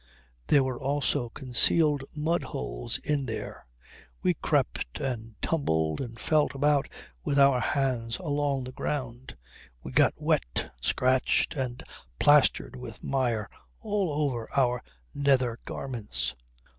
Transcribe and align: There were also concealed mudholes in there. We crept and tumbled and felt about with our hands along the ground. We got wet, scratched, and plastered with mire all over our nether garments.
There 0.47 0.63
were 0.63 0.79
also 0.81 1.29
concealed 1.29 2.03
mudholes 2.15 2.97
in 2.97 3.27
there. 3.27 3.67
We 4.23 4.33
crept 4.33 4.99
and 4.99 5.35
tumbled 5.43 6.01
and 6.01 6.19
felt 6.19 6.55
about 6.55 6.89
with 7.23 7.37
our 7.37 7.59
hands 7.59 8.17
along 8.17 8.63
the 8.63 8.71
ground. 8.71 9.37
We 9.83 9.91
got 9.91 10.19
wet, 10.19 10.71
scratched, 10.81 11.53
and 11.55 11.83
plastered 12.17 12.75
with 12.75 13.03
mire 13.03 13.47
all 13.79 14.11
over 14.13 14.49
our 14.57 14.81
nether 15.13 15.59
garments. 15.65 16.33